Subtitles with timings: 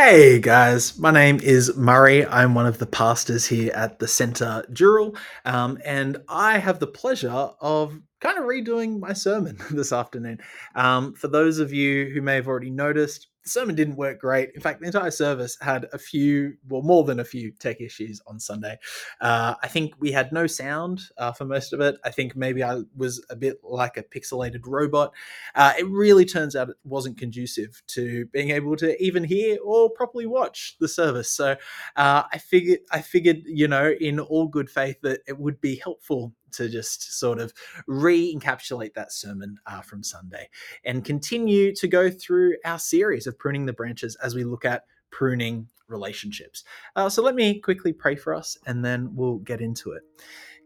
[0.00, 2.24] Hey guys, my name is Murray.
[2.24, 6.86] I'm one of the pastors here at the Centre Dural, um, and I have the
[6.86, 10.38] pleasure of kind of redoing my sermon this afternoon.
[10.76, 14.50] Um, for those of you who may have already noticed, sermon didn't work great.
[14.54, 18.20] In fact, the entire service had a few, well, more than a few tech issues
[18.26, 18.78] on Sunday.
[19.20, 21.96] Uh, I think we had no sound uh, for most of it.
[22.04, 25.12] I think maybe I was a bit like a pixelated robot.
[25.54, 29.90] Uh, it really turns out it wasn't conducive to being able to even hear or
[29.90, 31.30] properly watch the service.
[31.30, 31.56] So
[31.96, 35.76] uh, I figured, I figured, you know, in all good faith, that it would be
[35.76, 37.52] helpful to just sort of
[37.86, 40.48] re encapsulate that sermon uh, from Sunday
[40.84, 44.84] and continue to go through our series of pruning the branches as we look at
[45.10, 46.64] pruning relationships.
[46.96, 50.02] Uh, so let me quickly pray for us and then we'll get into it.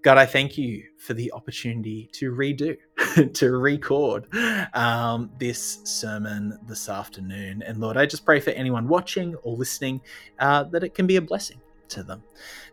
[0.03, 2.77] God, I thank you for the opportunity to redo,
[3.35, 4.27] to record
[4.75, 7.63] um, this sermon this afternoon.
[7.63, 10.01] And Lord, I just pray for anyone watching or listening
[10.41, 11.61] uh, that it can be a blessing
[11.93, 12.23] to them.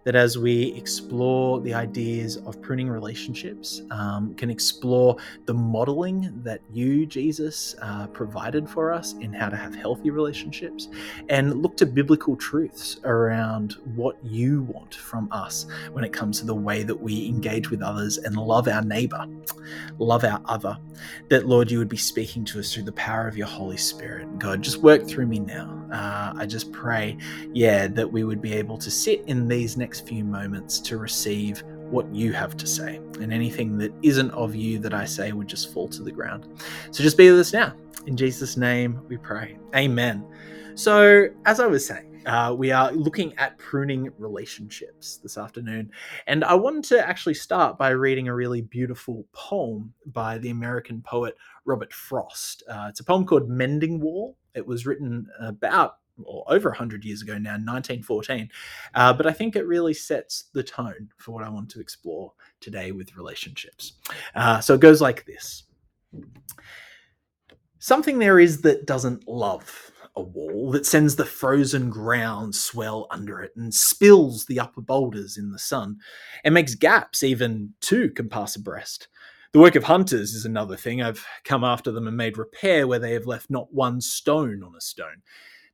[0.06, 6.61] That as we explore the ideas of pruning relationships, um, can explore the modeling that
[6.72, 10.88] you, Jesus, uh, provided for us in how to have healthy relationships,
[11.28, 16.45] and look to biblical truths around what you want from us when it comes to
[16.45, 19.26] the way that we engage with others and love our neighbor,
[19.98, 20.78] love our other.
[21.30, 24.39] That, Lord, you would be speaking to us through the power of your Holy Spirit.
[24.39, 25.76] God, just work through me now.
[25.92, 27.17] Uh, I just pray,
[27.54, 31.63] yeah, that we would be able to sit in these next few moments to receive
[31.89, 32.97] what you have to say.
[33.19, 36.47] And anything that isn't of you that I say would just fall to the ground.
[36.91, 37.73] So just be with us now.
[38.05, 39.57] In Jesus' name we pray.
[39.75, 40.23] Amen.
[40.75, 45.89] So, as I was saying, uh, we are looking at pruning relationships this afternoon.
[46.27, 51.02] And I wanted to actually start by reading a really beautiful poem by the American
[51.02, 52.61] poet Robert Frost.
[52.69, 54.37] Uh, it's a poem called Mending Wall.
[54.53, 58.50] It was written about or over 100 years ago now, 1914.
[58.95, 62.34] Uh, but I think it really sets the tone for what I want to explore
[62.59, 63.93] today with relationships.
[64.36, 65.64] Uh, so it goes like this
[67.80, 73.42] Something there is that doesn't love a wall, that sends the frozen ground swell under
[73.42, 75.98] it and spills the upper boulders in the sun,
[76.43, 79.08] and makes gaps even two can pass abreast.
[79.52, 81.02] The work of hunters is another thing.
[81.02, 84.76] I've come after them and made repair where they have left not one stone on
[84.76, 85.23] a stone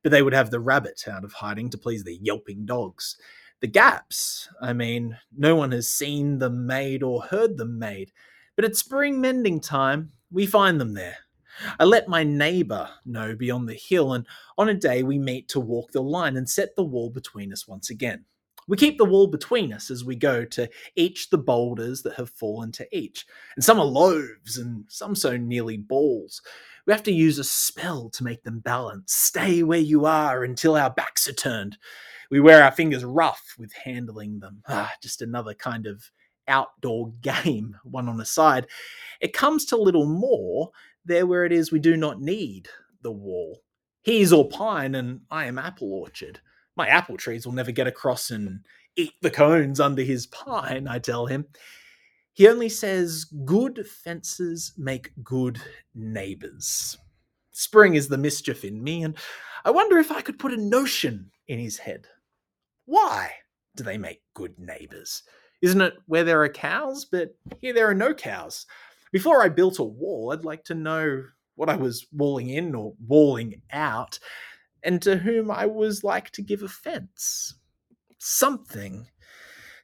[0.06, 3.16] but they would have the rabbit out of hiding to please their yelping dogs.
[3.58, 8.12] The gaps, I mean, no one has seen them made or heard them made,
[8.54, 11.16] but at spring mending time, we find them there.
[11.80, 14.24] I let my neighbour know beyond the hill, and
[14.56, 17.66] on a day we meet to walk the line and set the wall between us
[17.66, 18.26] once again.
[18.68, 22.30] We keep the wall between us as we go to each the boulders that have
[22.30, 23.24] fallen to each.
[23.54, 26.42] And some are loaves, and some so nearly balls.
[26.86, 29.12] We have to use a spell to make them balance.
[29.12, 31.78] Stay where you are until our backs are turned.
[32.30, 34.62] We wear our fingers rough with handling them.
[34.68, 36.10] Ah, just another kind of
[36.48, 38.66] outdoor game, one on a side.
[39.20, 40.70] It comes to little more
[41.04, 42.68] there where it is we do not need
[43.02, 43.62] the wall.
[44.02, 46.40] He's all pine and I am apple orchard.
[46.76, 48.60] My apple trees will never get across and
[48.96, 51.46] eat the cones under his pine, I tell him.
[52.32, 55.58] He only says, Good fences make good
[55.94, 56.98] neighbors.
[57.52, 59.16] Spring is the mischief in me, and
[59.64, 62.06] I wonder if I could put a notion in his head.
[62.84, 63.32] Why
[63.74, 65.22] do they make good neighbors?
[65.62, 67.06] Isn't it where there are cows?
[67.06, 68.66] But here there are no cows.
[69.12, 72.92] Before I built a wall, I'd like to know what I was walling in or
[73.06, 74.18] walling out,
[74.86, 77.54] and to whom I was like to give offense.
[78.18, 79.06] Something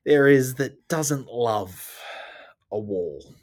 [0.06, 2.00] there is that doesn't love
[2.70, 3.34] a wall,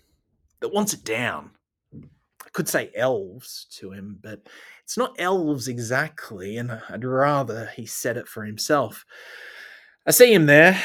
[0.61, 1.51] that wants it down.
[1.93, 4.47] I could say elves to him, but
[4.83, 9.05] it's not elves exactly, and I'd rather he said it for himself.
[10.07, 10.81] I see him there,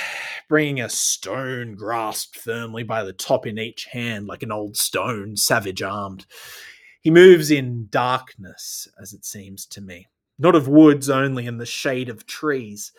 [0.49, 5.37] bringing a stone grasped firmly by the top in each hand, like an old stone,
[5.37, 6.27] savage armed.
[7.01, 10.09] He moves in darkness, as it seems to me,
[10.39, 12.93] not of woods only in the shade of trees.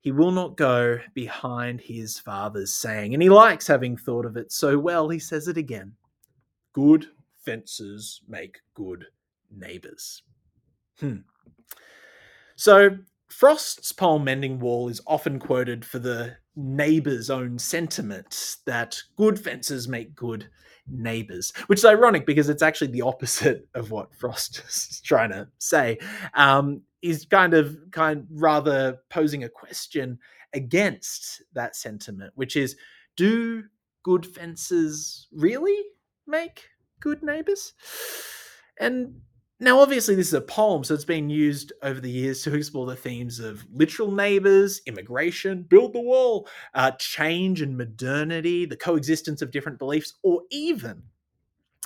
[0.00, 4.52] He will not go behind his father's saying, and he likes having thought of it
[4.52, 5.92] so well, he says it again.
[6.72, 7.06] Good
[7.44, 9.06] fences make good
[9.50, 10.22] neighbours.
[11.00, 11.18] Hmm.
[12.56, 12.98] So,
[13.28, 19.88] Frost's poem Mending Wall is often quoted for the neighbour's own sentiment that good fences
[19.88, 20.48] make good
[20.86, 25.48] neighbors, which is ironic because it's actually the opposite of what Frost is trying to
[25.58, 25.98] say.
[26.34, 30.18] Um, is kind of kind rather posing a question
[30.54, 32.76] against that sentiment, which is,
[33.16, 33.64] do
[34.02, 35.76] good fences really
[36.26, 36.68] make
[37.00, 37.74] good neighbors?
[38.78, 39.20] And
[39.60, 42.86] Now, obviously, this is a poem, so it's been used over the years to explore
[42.86, 49.42] the themes of literal neighbors, immigration, build the wall, uh, change and modernity, the coexistence
[49.42, 51.04] of different beliefs, or even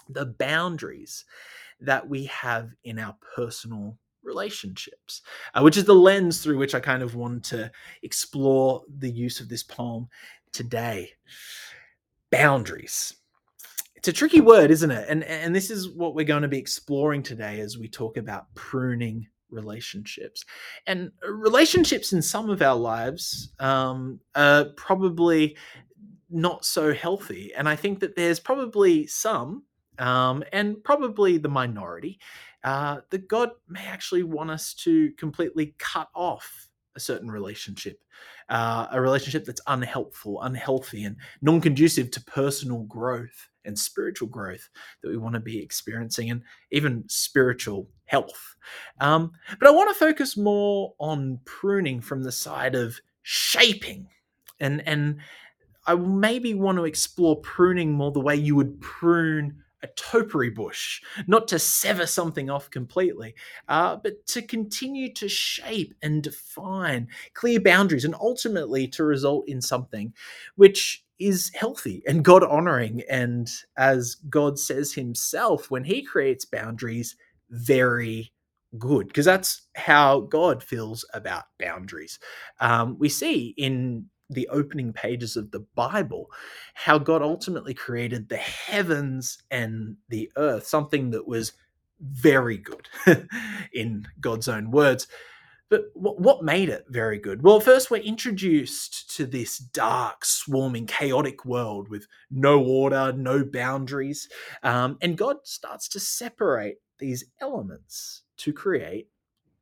[0.09, 1.27] the boundaries
[1.81, 5.21] that we have in our personal relationships,
[5.55, 7.71] uh, which is the lens through which I kind of want to
[8.03, 10.09] explore the use of this poem
[10.53, 11.11] today.
[12.31, 13.15] Boundaries
[13.99, 15.07] it's a tricky word, isn't it?
[15.09, 18.47] And and this is what we're going to be exploring today as we talk about
[18.55, 20.45] pruning relationships.
[20.87, 25.57] And relationships in some of our lives um, are probably
[26.31, 27.53] not so healthy.
[27.57, 29.65] And I think that there's probably some,
[29.99, 32.21] um, and probably the minority,
[32.63, 36.68] uh, that God may actually want us to completely cut off
[36.99, 38.03] a certain relationship,
[38.49, 44.69] uh, a relationship that's unhelpful, unhealthy, and non conducive to personal growth and spiritual growth
[45.03, 46.43] that we want to be experiencing and
[46.73, 48.57] even spiritual health.
[49.01, 49.31] Um,
[49.61, 54.09] but I want to focus more on pruning from the side of shaping
[54.61, 55.19] and and
[55.87, 61.01] I maybe want to explore pruning more the way you would prune a topiary bush,
[61.27, 63.35] not to sever something off completely,
[63.69, 69.61] uh, but to continue to shape and define clear boundaries and ultimately to result in
[69.61, 70.13] something
[70.57, 73.03] which is healthy and God honoring.
[73.11, 77.17] And as God says himself, when he creates boundaries,
[77.51, 78.33] very
[78.79, 82.19] good, because that's how God feels about boundaries.
[82.61, 86.31] Um, we see in the opening pages of the Bible
[86.75, 91.53] how God ultimately created the heavens and the earth, something that was
[92.01, 92.89] very good
[93.73, 95.07] in God's own words.
[95.71, 97.43] But what made it very good?
[97.43, 104.31] Well, first, we're introduced to this dark, swarming, chaotic world with no order, no boundaries.
[104.63, 109.09] Um, and God starts to separate these elements to create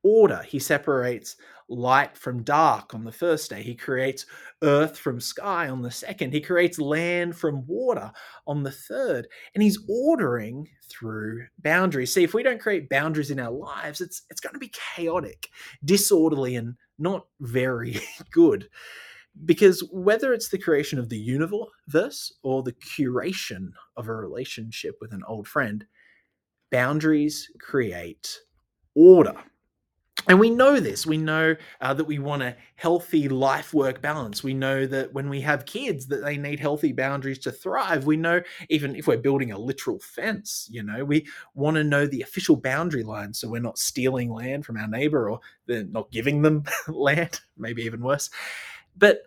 [0.07, 0.41] order.
[0.43, 1.35] He separates
[1.69, 3.61] light from dark on the first day.
[3.61, 4.25] He creates
[4.63, 6.33] earth from sky on the second.
[6.33, 8.11] He creates land from water
[8.45, 9.27] on the third.
[9.53, 12.13] And he's ordering through boundaries.
[12.13, 15.49] See, if we don't create boundaries in our lives, it's it's going to be chaotic,
[15.83, 17.99] disorderly, and not very
[18.31, 18.69] good.
[19.45, 25.13] Because whether it's the creation of the universe or the curation of a relationship with
[25.13, 25.85] an old friend,
[26.71, 28.39] boundaries create
[28.95, 29.35] order
[30.27, 31.05] and we know this.
[31.05, 34.43] We know uh, that we want a healthy life work balance.
[34.43, 38.05] We know that when we have kids, that they need healthy boundaries to thrive.
[38.05, 42.05] We know even if we're building a literal fence, you know, we want to know
[42.05, 46.41] the official boundary line so we're not stealing land from our neighbor or not giving
[46.41, 48.29] them land, maybe even worse.
[48.97, 49.23] But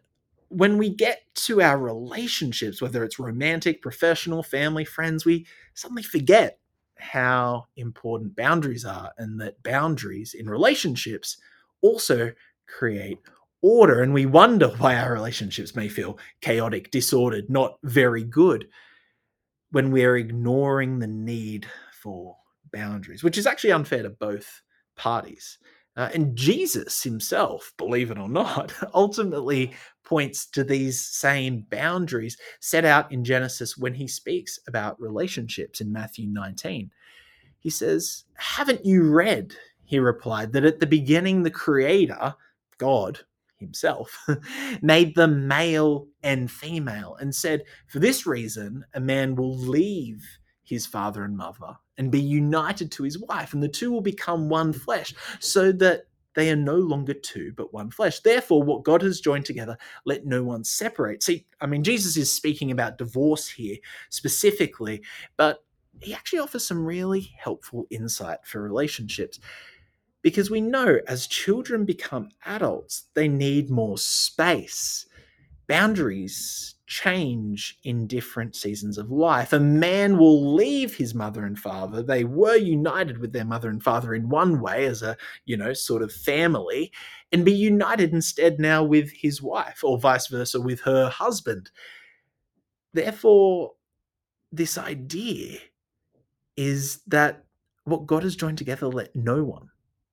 [0.48, 6.59] when we get to our relationships, whether it's romantic, professional, family, friends, we suddenly forget
[7.00, 11.36] how important boundaries are and that boundaries in relationships
[11.82, 12.32] also
[12.66, 13.18] create
[13.62, 14.02] order.
[14.02, 18.68] And we wonder why our relationships may feel chaotic, disordered, not very good
[19.70, 21.66] when we're ignoring the need
[22.02, 22.36] for
[22.72, 24.62] boundaries, which is actually unfair to both
[24.96, 25.58] parties.
[26.00, 29.70] Uh, and Jesus himself, believe it or not, ultimately
[30.02, 35.92] points to these same boundaries set out in Genesis when he speaks about relationships in
[35.92, 36.90] Matthew 19.
[37.58, 39.52] He says, Haven't you read?
[39.84, 42.34] He replied, that at the beginning the Creator,
[42.78, 43.20] God
[43.58, 44.26] himself,
[44.80, 50.24] made them male and female and said, For this reason, a man will leave
[50.70, 54.48] his father and mother and be united to his wife, and the two will become
[54.48, 58.20] one flesh, so that they are no longer two, but one flesh.
[58.20, 61.22] Therefore, what God has joined together, let no one separate.
[61.22, 63.76] See, I mean, Jesus is speaking about divorce here
[64.08, 65.02] specifically,
[65.36, 65.64] but
[66.00, 69.40] he actually offers some really helpful insight for relationships.
[70.22, 75.06] Because we know as children become adults, they need more space.
[75.66, 79.52] Boundaries change in different seasons of life.
[79.52, 82.02] A man will leave his mother and father.
[82.02, 85.72] They were united with their mother and father in one way as a, you know,
[85.72, 86.90] sort of family
[87.30, 91.70] and be united instead now with his wife or vice versa with her husband.
[92.92, 93.74] Therefore,
[94.50, 95.60] this idea
[96.56, 97.44] is that
[97.84, 99.68] what God has joined together, let no one,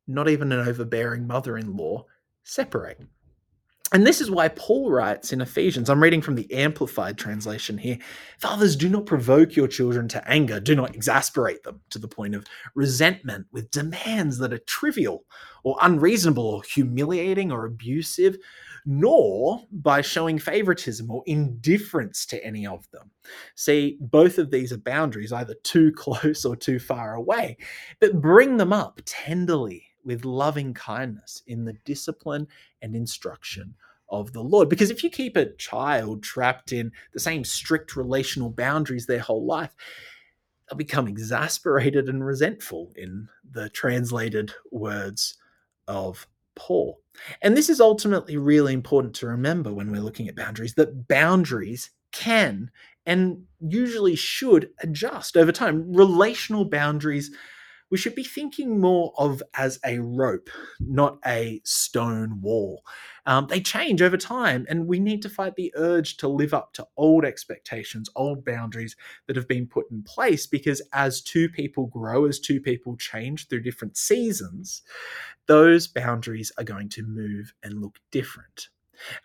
[0.06, 2.06] not even an overbearing mother in law,
[2.44, 3.02] separate.
[3.94, 7.98] And this is why Paul writes in Ephesians, I'm reading from the Amplified translation here
[8.38, 12.36] Fathers, do not provoke your children to anger, do not exasperate them to the point
[12.36, 15.24] of resentment with demands that are trivial
[15.64, 18.38] or unreasonable or humiliating or abusive,
[18.86, 23.12] nor by showing favoritism or indifference to any of them.
[23.56, 27.58] See, both of these are boundaries, either too close or too far away,
[28.02, 32.48] but bring them up tenderly with loving kindness in the discipline
[32.82, 33.76] and instruction
[34.10, 34.70] of the Lord.
[34.70, 39.46] Because if you keep a child trapped in the same strict relational boundaries their whole
[39.46, 39.76] life,
[40.68, 45.38] they'll become exasperated and resentful, in the translated words
[45.90, 47.02] of Paul.
[47.42, 51.90] And this is ultimately really important to remember when we're looking at boundaries that boundaries
[52.14, 52.72] can
[53.06, 55.94] and usually should adjust over time.
[55.94, 57.32] Relational boundaries
[57.90, 62.84] we should be thinking more of as a rope, not a stone wall.
[63.26, 66.74] Um, they change over time, and we need to fight the urge to live up
[66.74, 68.96] to old expectations, old boundaries
[69.28, 70.48] that have been put in place.
[70.48, 74.82] Because as two people grow, as two people change through different seasons,
[75.48, 78.70] those boundaries are going to move and look different.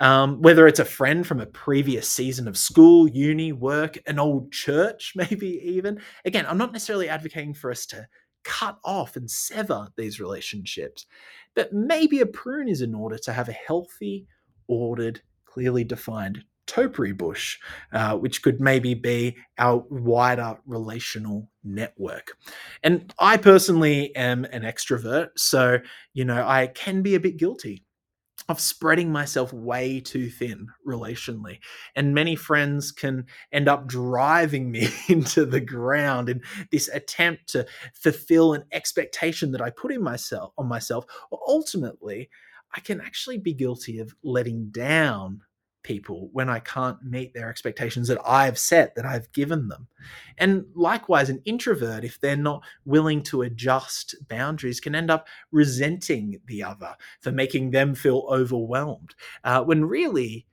[0.01, 4.53] Um, whether it's a friend from a previous season of school, uni, work, an old
[4.53, 6.01] church, maybe even.
[6.25, 8.07] Again, I'm not necessarily advocating for us to
[8.45, 11.07] cut off and sever these relationships.
[11.55, 14.27] But maybe a prune is in order to have a healthy,
[14.69, 17.59] ordered, clearly defined topiary bush,
[17.93, 22.37] uh, which could maybe be our wider relational network.
[22.83, 25.79] And I personally am an extrovert, so,
[26.15, 27.85] you know, I can be a bit guilty
[28.49, 31.59] of spreading myself way too thin relationally.
[31.95, 37.67] And many friends can end up driving me into the ground in this attempt to
[37.95, 41.07] fulfill an expectation that I put in myself on myself.
[41.31, 42.31] Or ultimately,
[42.75, 45.43] I can actually be guilty of letting down
[45.83, 49.89] people when I can't meet their expectations that I've set, that I've given them.
[50.39, 56.41] And likewise, an introvert, if they're not willing to adjust boundaries, can end up resenting
[56.47, 59.15] the other for making them feel overwhelmed.
[59.45, 60.47] Uh, when really,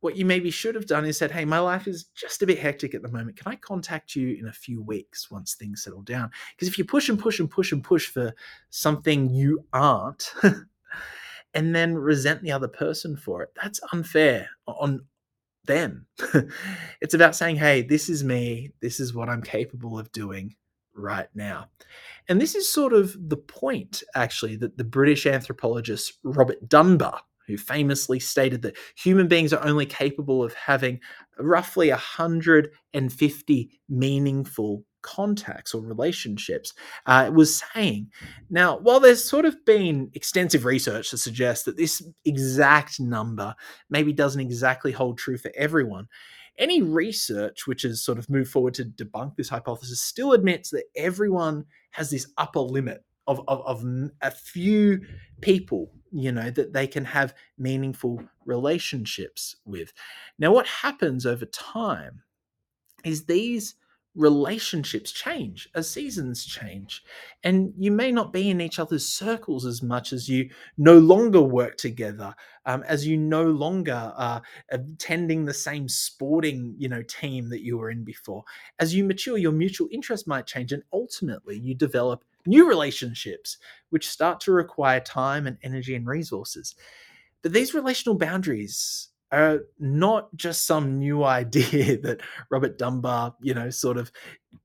[0.00, 2.58] what you maybe should have done is said, Hey, my life is just a bit
[2.58, 3.36] hectic at the moment.
[3.36, 6.30] Can I contact you in a few weeks once things settle down?
[6.54, 8.34] Because if you push and push and push and push for
[8.70, 10.34] something you aren't,
[11.54, 13.50] and then resent the other person for it.
[13.60, 15.04] That's unfair on
[15.64, 16.06] them.
[17.00, 18.72] it's about saying, hey, this is me.
[18.80, 20.54] This is what I'm capable of doing
[20.94, 21.66] right now.
[22.28, 27.56] And this is sort of the point, actually, that the British anthropologist Robert Dunbar, who
[27.56, 31.00] famously stated that human beings are only capable of having
[31.38, 36.72] roughly 150 meaningful contacts or relationships
[37.06, 38.10] uh, was saying.
[38.48, 43.54] Now, while there's sort of been extensive research to suggest that this exact number
[43.88, 46.08] maybe doesn't exactly hold true for everyone,
[46.58, 50.84] any research which has sort of moved forward to debunk this hypothesis still admits that
[50.94, 53.84] everyone has this upper limit of, of, of
[54.22, 55.00] a few
[55.40, 59.92] people you know that they can have meaningful relationships with
[60.38, 62.22] now what happens over time
[63.04, 63.76] is these
[64.16, 67.02] relationships change as seasons change.
[67.44, 71.40] And you may not be in each other's circles as much as you no longer
[71.40, 72.34] work together,
[72.66, 77.78] um, as you no longer are attending the same sporting you know team that you
[77.78, 78.44] were in before.
[78.80, 83.58] As you mature, your mutual interest might change, and ultimately you develop new relationships,
[83.90, 86.74] which start to require time and energy and resources.
[87.42, 92.20] But these relational boundaries are not just some new idea that
[92.50, 94.10] Robert Dunbar, you know, sort of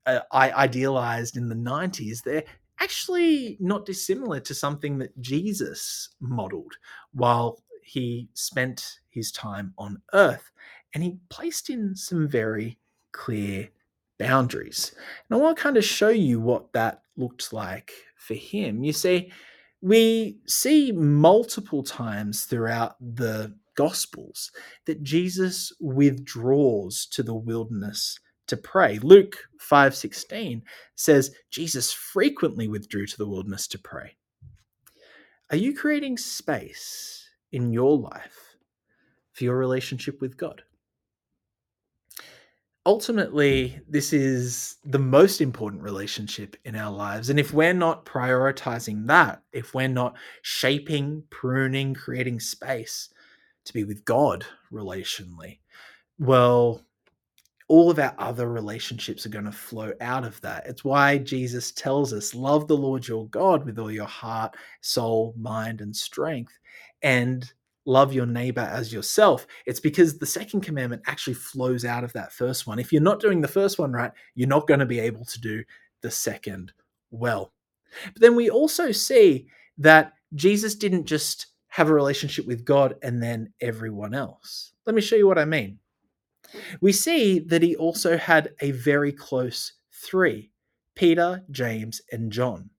[0.06, 2.22] uh, I idealized in the 90s.
[2.22, 2.44] They're
[2.80, 6.74] actually not dissimilar to something that Jesus modeled
[7.12, 10.50] while he spent his time on earth.
[10.94, 12.78] And he placed in some very
[13.12, 13.68] clear
[14.18, 14.94] boundaries.
[15.28, 18.82] And I want to kind of show you what that looked like for him.
[18.82, 19.32] You see,
[19.82, 24.50] we see multiple times throughout the Gospels
[24.86, 28.18] that Jesus withdraws to the wilderness
[28.48, 28.98] to pray.
[28.98, 30.62] Luke 5:16
[30.94, 34.16] says Jesus frequently withdrew to the wilderness to pray.
[35.50, 38.56] Are you creating space in your life
[39.32, 40.62] for your relationship with God?
[42.84, 47.30] Ultimately, this is the most important relationship in our lives.
[47.30, 53.08] And if we're not prioritizing that, if we're not shaping, pruning, creating space,
[53.66, 55.58] to be with God relationally,
[56.18, 56.82] well,
[57.68, 60.66] all of our other relationships are going to flow out of that.
[60.66, 65.34] It's why Jesus tells us, love the Lord your God with all your heart, soul,
[65.36, 66.58] mind, and strength.
[67.02, 67.52] And
[67.86, 72.32] love your neighbor as yourself, it's because the second commandment actually flows out of that
[72.32, 72.78] first one.
[72.78, 75.40] If you're not doing the first one right, you're not going to be able to
[75.40, 75.64] do
[76.02, 76.72] the second
[77.10, 77.52] well.
[78.12, 79.46] But then we also see
[79.78, 81.46] that Jesus didn't just
[81.76, 84.72] have a relationship with God and then everyone else.
[84.86, 85.78] Let me show you what I mean.
[86.80, 90.52] We see that he also had a very close three
[90.94, 92.70] Peter, James, and John.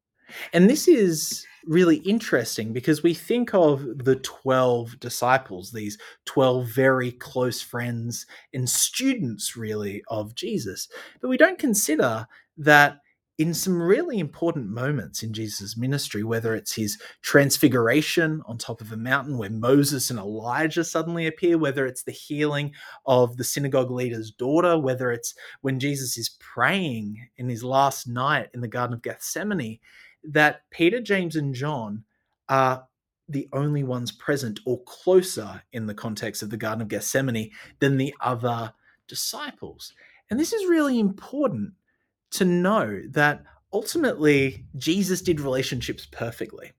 [0.52, 7.12] And this is really interesting because we think of the 12 disciples, these 12 very
[7.12, 10.88] close friends and students, really, of Jesus.
[11.22, 12.28] But we don't consider
[12.58, 13.02] that
[13.38, 18.92] in some really important moments in Jesus' ministry, whether it's his transfiguration on top of
[18.92, 22.74] a mountain where Moses and Elijah suddenly appear, whether it's the healing
[23.06, 28.50] of the synagogue leader's daughter, whether it's when Jesus is praying in his last night
[28.56, 29.80] in the Garden of Gethsemane,
[30.24, 32.04] that Peter, James, and John
[32.50, 32.88] are
[33.30, 37.98] the only ones present or closer in the context of the Garden of Gethsemane than
[37.98, 38.74] the other
[39.08, 39.94] disciples.
[40.30, 41.74] And this is really important
[42.32, 43.44] to know that
[43.74, 46.72] ultimately Jesus did relationships perfectly.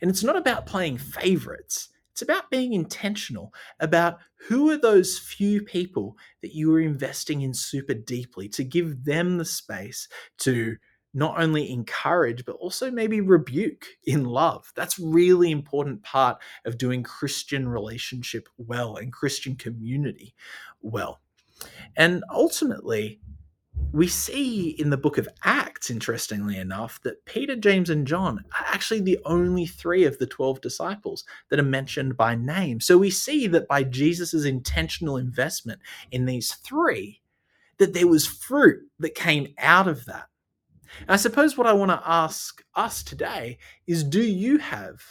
[0.00, 1.88] And it's not about playing favorites.
[2.12, 4.18] It's about being intentional about
[4.48, 9.38] who are those few people that you are investing in super deeply to give them
[9.38, 10.08] the space
[10.38, 10.76] to
[11.14, 17.02] not only encourage but also maybe rebuke in love that's really important part of doing
[17.02, 20.34] christian relationship well and christian community
[20.80, 21.20] well
[21.96, 23.20] and ultimately
[23.92, 28.66] we see in the book of Acts, interestingly enough, that Peter, James, and John are
[28.66, 32.80] actually the only three of the 12 disciples that are mentioned by name.
[32.80, 35.80] So we see that by Jesus' intentional investment
[36.10, 37.20] in these three,
[37.76, 40.28] that there was fruit that came out of that.
[41.00, 45.02] And I suppose what I want to ask us today is do you have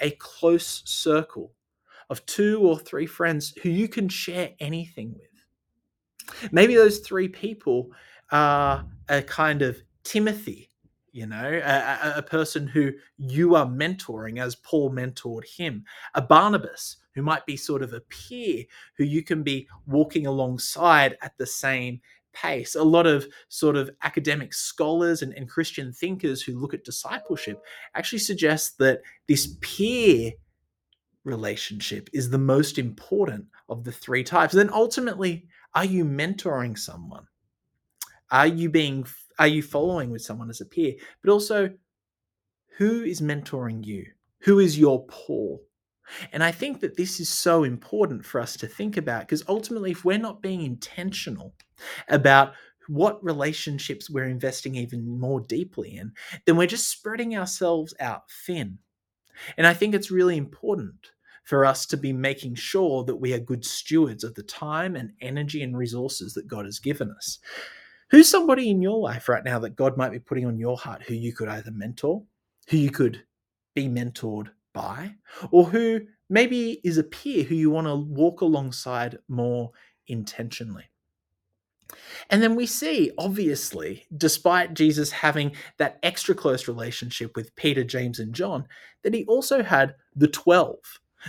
[0.00, 1.54] a close circle
[2.08, 5.33] of two or three friends who you can share anything with?
[6.52, 7.90] Maybe those three people
[8.30, 10.68] are a kind of Timothy,
[11.12, 15.84] you know, a, a, person who you are mentoring as Paul mentored him,
[16.14, 18.64] a Barnabas who might be sort of a peer
[18.96, 22.00] who you can be walking alongside at the same
[22.32, 22.74] pace.
[22.74, 27.62] A lot of sort of academic scholars and, and Christian thinkers who look at discipleship
[27.94, 30.32] actually suggest that this peer
[31.22, 34.52] relationship is the most important of the three types.
[34.52, 37.26] then ultimately, are you mentoring someone?
[38.30, 39.06] Are you being
[39.38, 40.94] are you following with someone as a peer?
[41.22, 41.70] But also,
[42.78, 44.06] who is mentoring you?
[44.40, 45.62] Who is your Paul?
[46.32, 49.90] And I think that this is so important for us to think about because ultimately,
[49.90, 51.54] if we're not being intentional
[52.08, 52.52] about
[52.88, 56.12] what relationships we're investing even more deeply in,
[56.44, 58.78] then we're just spreading ourselves out thin.
[59.56, 61.10] And I think it's really important
[61.44, 65.12] for us to be making sure that we are good stewards of the time and
[65.20, 67.38] energy and resources that God has given us.
[68.10, 71.02] Who's somebody in your life right now that God might be putting on your heart
[71.02, 72.22] who you could either mentor,
[72.68, 73.22] who you could
[73.74, 75.14] be mentored by,
[75.50, 79.70] or who maybe is a peer who you want to walk alongside more
[80.06, 80.84] intentionally?
[82.30, 88.18] And then we see, obviously, despite Jesus having that extra close relationship with Peter, James,
[88.18, 88.66] and John,
[89.02, 90.76] that he also had the 12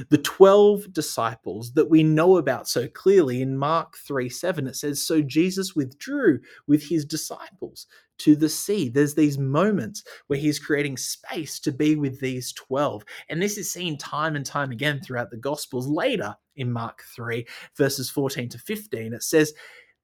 [0.09, 5.01] the 12 disciples that we know about so clearly in Mark 3 7, it says,
[5.01, 7.87] So Jesus withdrew with his disciples
[8.19, 8.89] to the sea.
[8.89, 13.03] There's these moments where he's creating space to be with these 12.
[13.29, 15.87] And this is seen time and time again throughout the Gospels.
[15.87, 19.53] Later in Mark 3, verses 14 to 15, it says,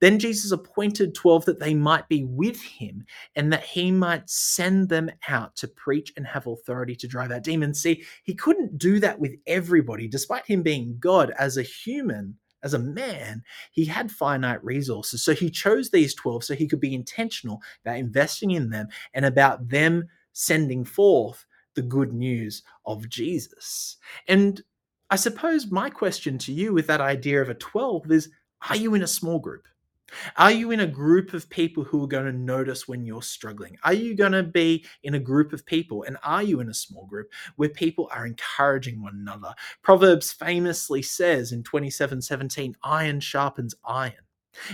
[0.01, 4.89] then Jesus appointed 12 that they might be with him and that he might send
[4.89, 7.79] them out to preach and have authority to drive out demons.
[7.79, 12.37] See, he couldn't do that with everybody, despite him being God as a human.
[12.63, 15.23] As a man, he had finite resources.
[15.23, 19.25] So he chose these 12 so he could be intentional about investing in them and
[19.25, 23.97] about them sending forth the good news of Jesus.
[24.27, 24.61] And
[25.09, 28.29] I suppose my question to you with that idea of a 12 is
[28.69, 29.67] are you in a small group?
[30.37, 33.77] Are you in a group of people who are going to notice when you're struggling?
[33.83, 36.03] Are you going to be in a group of people?
[36.03, 39.53] And are you in a small group where people are encouraging one another?
[39.81, 44.13] Proverbs famously says in 27 17, iron sharpens iron.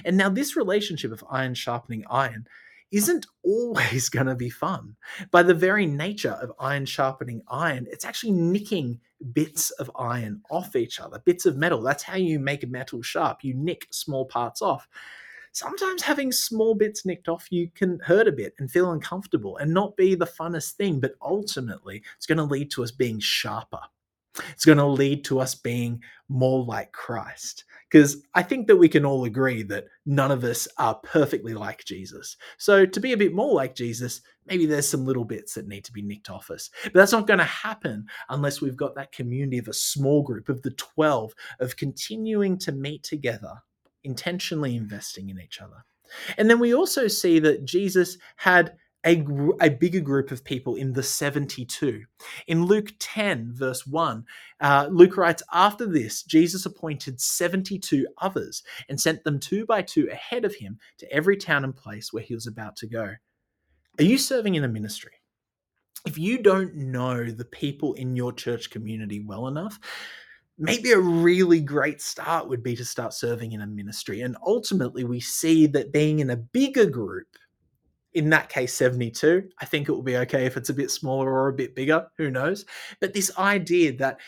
[0.05, 2.47] And now, this relationship of iron sharpening iron
[2.91, 4.95] isn't always going to be fun.
[5.31, 8.99] By the very nature of iron sharpening iron, it's actually nicking
[9.33, 11.81] bits of iron off each other, bits of metal.
[11.81, 13.43] That's how you make metal sharp.
[13.43, 14.87] You nick small parts off
[15.57, 19.73] sometimes having small bits nicked off you can hurt a bit and feel uncomfortable and
[19.73, 23.79] not be the funnest thing, but ultimately it's going to lead to us being sharper.
[24.51, 27.63] It's going to lead to us being more like Christ.
[27.89, 31.85] Because I think that we can all agree that none of us are perfectly like
[31.85, 32.37] Jesus.
[32.59, 35.85] So, to be a bit more like Jesus, maybe there's some little bits that need
[35.85, 36.69] to be nicked off us.
[36.83, 40.49] But that's not going to happen unless we've got that community of a small group
[40.49, 43.63] of the 12 of continuing to meet together,
[44.03, 45.83] intentionally investing in each other.
[46.37, 48.73] And then we also see that Jesus had
[49.05, 49.25] a,
[49.61, 52.03] a bigger group of people in the 72.
[52.47, 54.25] In Luke 10, verse 1,
[54.59, 60.09] uh, Luke writes, After this, Jesus appointed 72 others and sent them two by two
[60.11, 63.13] ahead of him to every town and place where he was about to go.
[63.99, 65.13] Are you serving in a ministry?
[66.05, 69.79] If you don't know the people in your church community well enough,
[70.57, 74.21] maybe a really great start would be to start serving in a ministry.
[74.21, 77.27] And ultimately, we see that being in a bigger group
[78.13, 81.29] in that case 72 i think it will be okay if it's a bit smaller
[81.29, 82.65] or a bit bigger who knows
[82.99, 84.19] but this idea that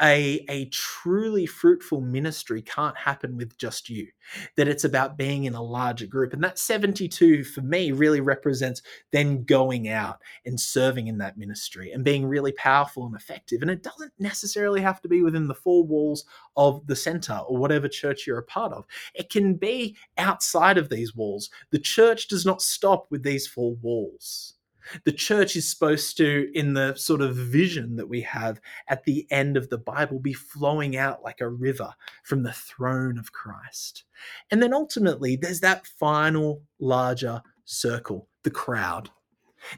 [0.00, 4.08] a, a truly fruitful ministry can't happen with just you
[4.56, 8.82] that it's about being in a larger group and that 72 for me really represents
[9.12, 13.70] then going out and serving in that ministry and being really powerful and effective and
[13.70, 16.24] it doesn't necessarily have to be within the four walls
[16.56, 18.84] of the Centre or whatever church you're a part of.
[19.14, 21.50] It can be outside of these walls.
[21.70, 24.55] The church does not stop with these four walls
[25.04, 29.26] the church is supposed to, in the sort of vision that we have at the
[29.30, 31.92] end of the Bible, be flowing out like a river
[32.24, 34.04] from the throne of Christ.
[34.50, 39.10] And then ultimately, there's that final larger circle, the crowd,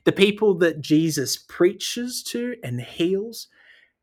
[0.04, 3.48] the people that Jesus preaches to and heals,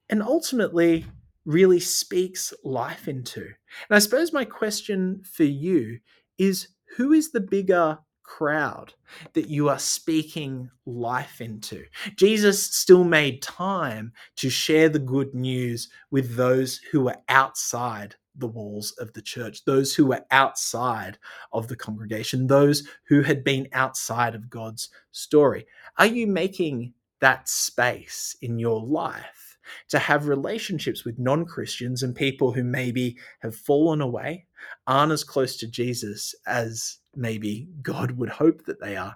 [0.09, 1.05] and ultimately
[1.45, 3.41] really speaks life into.
[3.41, 5.99] And I suppose my question for you
[6.37, 8.93] is who is the bigger crowd
[9.33, 11.83] that you are speaking life into.
[12.15, 18.47] Jesus still made time to share the good news with those who were outside the
[18.47, 21.17] walls of the church, those who were outside
[21.53, 25.65] of the congregation, those who had been outside of God's story.
[25.97, 29.57] Are you making that space in your life
[29.89, 34.45] to have relationships with non Christians and people who maybe have fallen away,
[34.87, 39.15] aren't as close to Jesus as maybe God would hope that they are,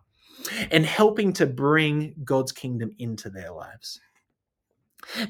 [0.71, 3.99] and helping to bring God's kingdom into their lives.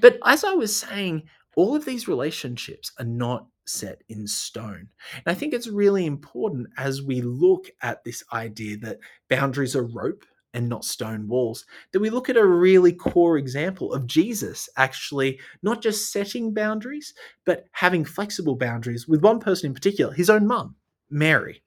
[0.02, 1.24] But as I was saying,
[1.56, 4.90] all of these relationships are not set in stone.
[5.14, 9.84] And I think it's really important as we look at this idea that boundaries are
[9.84, 14.68] rope and not stone walls, that we look at a really core example of Jesus
[14.78, 17.14] actually not just setting boundaries,
[17.46, 20.76] but having flexible boundaries with one person in particular, his own mum,
[21.10, 21.62] Mary.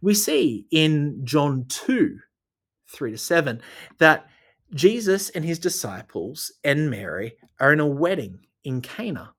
[0.00, 2.18] We see in John 2
[2.92, 3.60] 3 to 7
[3.98, 4.26] that
[4.74, 9.34] Jesus and his disciples and Mary are in a wedding in Cana.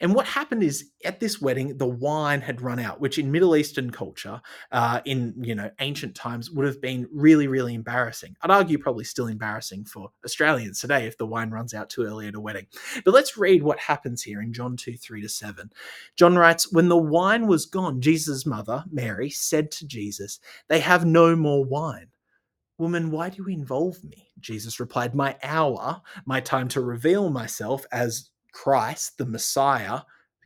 [0.00, 3.56] And what happened is at this wedding, the wine had run out, which in Middle
[3.56, 4.40] Eastern culture,
[4.72, 8.36] uh, in you know ancient times, would have been really, really embarrassing.
[8.42, 12.28] I'd argue probably still embarrassing for Australians today if the wine runs out too early
[12.28, 12.66] at a wedding.
[13.04, 15.70] But let's read what happens here in John 2, 3 to 7.
[16.16, 21.04] John writes, When the wine was gone, Jesus' mother, Mary, said to Jesus, They have
[21.04, 22.08] no more wine.
[22.78, 24.28] Woman, why do you involve me?
[24.38, 30.00] Jesus replied, My hour, my time to reveal myself as Christ, the Messiah,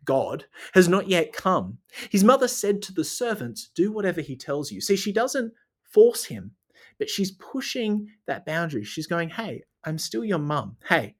[0.04, 0.44] God,
[0.74, 1.78] has not yet come.
[2.10, 4.80] His mother said to the servants, Do whatever he tells you.
[4.80, 5.52] See, she doesn't
[5.84, 6.50] force him,
[6.98, 8.82] but she's pushing that boundary.
[8.82, 10.76] She's going, Hey, I'm still your mum.
[10.88, 11.14] Hey,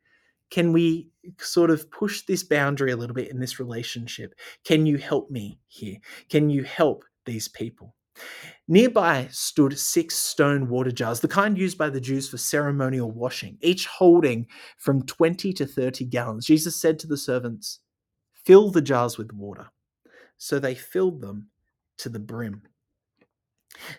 [0.50, 4.35] can we sort of push this boundary a little bit in this relationship?
[4.64, 5.98] Can you help me here?
[6.29, 7.94] Can you help these people?
[8.68, 13.58] Nearby stood six stone water jars, the kind used by the Jews for ceremonial washing,
[13.60, 14.46] each holding
[14.78, 16.46] from 20 to 30 gallons.
[16.46, 17.80] Jesus said to the servants,
[18.32, 19.70] Fill the jars with water.
[20.38, 21.48] So they filled them
[21.98, 22.62] to the brim.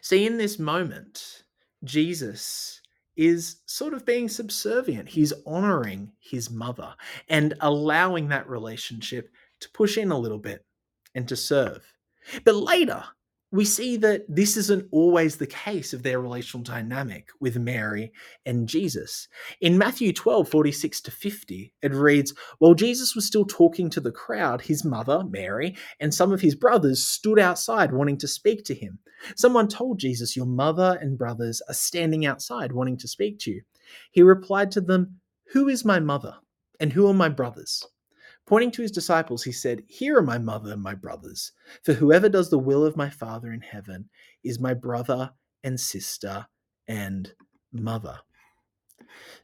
[0.02, 1.43] See, in this moment,
[1.84, 2.82] Jesus
[3.15, 5.10] is sort of being subservient.
[5.10, 6.95] He's honoring his mother
[7.30, 10.65] and allowing that relationship to push in a little bit
[11.13, 11.84] and to serve.
[12.43, 13.04] But later,
[13.52, 18.14] we see that this isn't always the case of their relational dynamic with Mary
[18.46, 19.28] and Jesus.
[19.60, 24.12] In Matthew 12, 46 to 50, it reads While Jesus was still talking to the
[24.12, 28.74] crowd, his mother, Mary, and some of his brothers stood outside wanting to speak to
[28.74, 29.00] him.
[29.36, 33.62] Someone told Jesus, Your mother and brothers are standing outside wanting to speak to you.
[34.12, 35.20] He replied to them,
[35.52, 36.36] Who is my mother?
[36.80, 37.86] And who are my brothers?
[38.52, 42.28] Pointing to his disciples, he said, Here are my mother and my brothers, for whoever
[42.28, 44.10] does the will of my Father in heaven
[44.44, 45.32] is my brother
[45.64, 46.46] and sister
[46.86, 47.34] and
[47.72, 48.20] mother.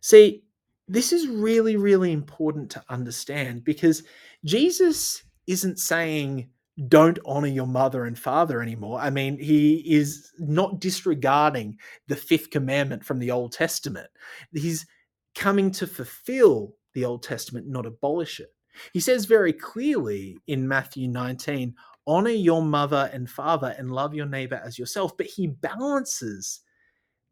[0.02, 0.43] See,
[0.89, 4.04] this is really, really important to understand because
[4.43, 6.50] Jesus isn't saying,
[6.89, 9.00] don't honor your mother and father anymore.
[9.00, 11.78] I mean, he is not disregarding
[12.10, 14.10] the fifth commandment from the Old Testament.
[14.52, 14.86] He's
[15.34, 18.50] coming to fulfill the Old Testament, not abolish it.
[18.94, 24.26] He says very clearly in Matthew 19, honor your mother and father and love your
[24.26, 25.18] neighbor as yourself.
[25.18, 26.62] But he balances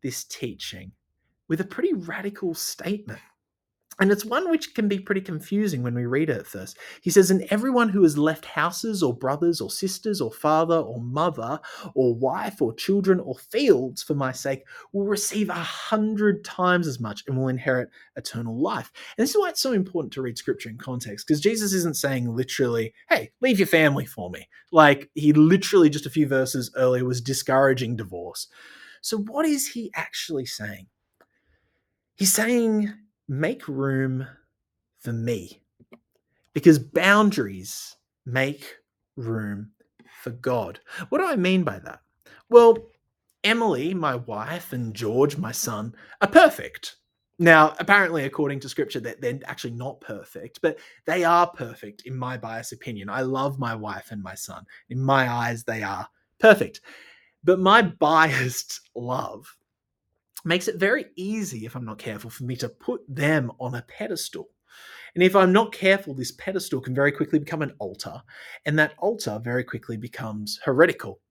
[0.04, 0.92] this teaching
[1.48, 3.20] with a pretty radical statement.
[4.00, 6.78] And it's one which can be pretty confusing when we read it at first.
[7.02, 11.00] He says, And everyone who has left houses or brothers or sisters or father or
[11.00, 11.60] mother
[11.94, 17.00] or wife or children or fields for my sake will receive a hundred times as
[17.00, 18.92] much and will inherit eternal life.
[19.18, 21.96] And this is why it's so important to read scripture in context, because Jesus isn't
[21.96, 24.50] saying literally, Hey, leave your family for me.
[24.74, 28.48] Like he literally just a few verses earlier was discouraging divorce.
[29.02, 30.88] So, what is he actually saying?
[32.16, 32.92] He's saying,
[33.28, 34.28] make room
[35.00, 35.62] for me.
[36.54, 38.78] Because boundaries make
[39.16, 39.72] room
[40.22, 40.80] for God.
[41.10, 42.00] What do I mean by that?
[42.50, 42.78] Well,
[43.44, 46.96] Emily, my wife, and George, my son, are perfect.
[47.38, 52.38] Now, apparently, according to scripture, they're actually not perfect, but they are perfect in my
[52.38, 53.10] biased opinion.
[53.10, 54.66] I love my wife and my son.
[54.90, 56.08] In my eyes, they are
[56.40, 56.82] perfect.
[57.44, 59.56] But my biased love
[60.46, 63.82] makes it very easy, if I'm not careful, for me to put them on a
[63.82, 64.50] pedestal.
[65.16, 68.22] And if I'm not careful, this pedestal can very quickly become an altar,
[68.66, 71.22] and that altar very quickly becomes heretical.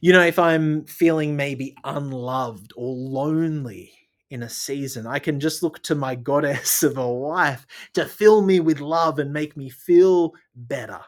[0.00, 3.92] You know, if I'm feeling maybe unloved or lonely
[4.30, 8.42] in a season, I can just look to my goddess of a wife to fill
[8.42, 11.00] me with love and make me feel better,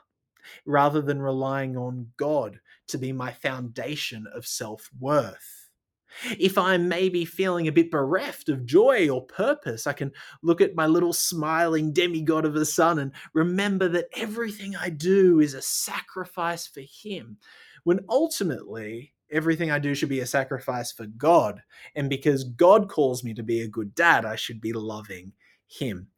[0.65, 5.56] rather than relying on God to be my foundation of self worth
[6.39, 10.75] if I'm maybe feeling a bit bereft of joy or purpose, I can look at
[10.75, 15.63] my little smiling demigod of a son and remember that everything I do is a
[15.63, 17.39] sacrifice for him.
[17.85, 21.63] When ultimately, everything I do should be a sacrifice for God.
[21.95, 25.33] And because God calls me to be a good dad, I should be loving
[25.67, 26.09] him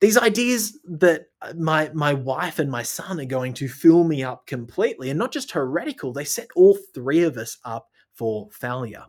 [0.00, 4.22] these ideas that uh, my my wife and my son are going to fill me
[4.22, 9.04] up completely and not just heretical they set all three of us up for failure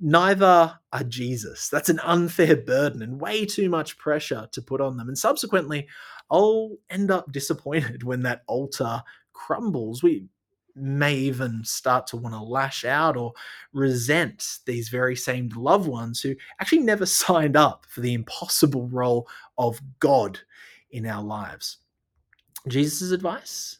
[0.00, 1.68] neither are Jesus.
[1.68, 5.08] That's an unfair burden and way too much pressure to put on them.
[5.08, 5.86] And subsequently,
[6.30, 10.02] I'll end up disappointed when that altar crumbles.
[10.02, 10.26] We
[10.74, 13.32] may even start to want to lash out or
[13.72, 19.28] resent these very same loved ones who actually never signed up for the impossible role
[19.56, 20.38] of God
[20.90, 21.78] in our lives.
[22.68, 23.78] Jesus' advice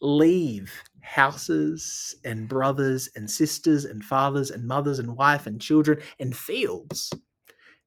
[0.00, 0.72] leave
[1.06, 7.12] houses and brothers and sisters and fathers and mothers and wife and children and fields,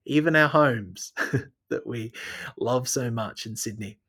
[0.05, 1.13] even our homes
[1.69, 2.13] that we
[2.57, 3.99] love so much in Sydney,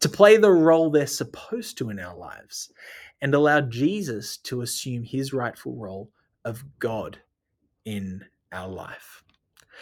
[0.00, 2.72] to play the role they're supposed to in our lives
[3.20, 6.08] and allow Jesus to assume his rightful role
[6.44, 7.18] of God
[7.84, 9.24] in our life.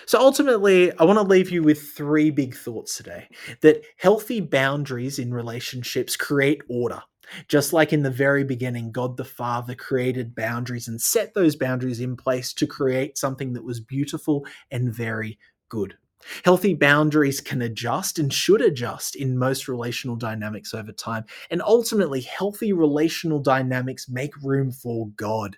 [0.07, 3.29] So ultimately, I want to leave you with three big thoughts today
[3.61, 7.03] that healthy boundaries in relationships create order
[7.49, 12.01] just like in the very beginning, God the Father created boundaries and set those boundaries
[12.01, 15.39] in place to create something that was beautiful and very
[15.69, 15.97] good.
[16.45, 21.25] Healthy boundaries can adjust and should adjust in most relational dynamics over time.
[21.51, 25.57] And ultimately, healthy relational dynamics make room for God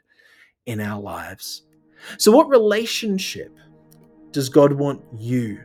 [0.67, 1.63] in our lives.
[2.19, 3.57] So, what relationship
[4.31, 5.61] does God want you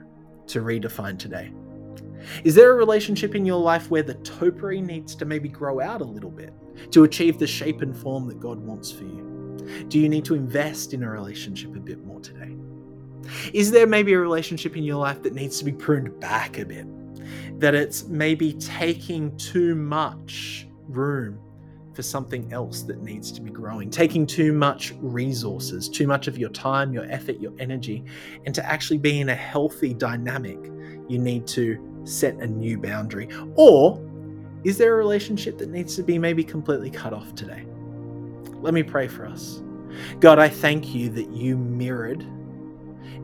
[0.48, 1.52] to redefine today?
[2.44, 6.02] Is there a relationship in your life where the topiary needs to maybe grow out
[6.02, 6.54] a little bit
[6.92, 9.58] to achieve the shape and form that God wants for you?
[9.90, 12.56] Do you need to invest in a relationship a bit more today?
[13.54, 16.66] Is there maybe a relationship in your life that needs to be pruned back a
[16.66, 16.88] bit?
[17.60, 21.40] That it's maybe taking too much room
[21.94, 26.38] for something else that needs to be growing, taking too much resources, too much of
[26.38, 28.06] your time, your effort, your energy,
[28.46, 30.60] and to actually be in a healthy dynamic,
[31.10, 33.30] you need to set a new boundary?
[33.56, 34.04] Or
[34.64, 37.66] is there a relationship that needs to be maybe completely cut off today?
[38.62, 39.62] Let me pray for us.
[40.20, 42.22] God, I thank you that you mirrored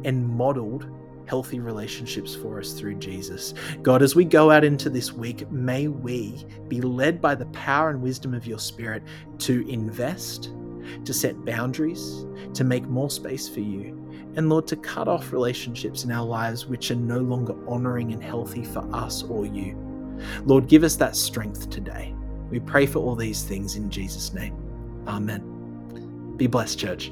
[0.05, 0.89] and modeled
[1.25, 3.53] healthy relationships for us through Jesus.
[3.81, 7.89] God, as we go out into this week, may we be led by the power
[7.89, 9.03] and wisdom of your Spirit
[9.39, 10.51] to invest,
[11.05, 14.02] to set boundaries, to make more space for you,
[14.35, 18.23] and Lord, to cut off relationships in our lives which are no longer honoring and
[18.23, 19.77] healthy for us or you.
[20.45, 22.13] Lord, give us that strength today.
[22.49, 24.55] We pray for all these things in Jesus' name.
[25.07, 26.33] Amen.
[26.37, 27.11] Be blessed, church.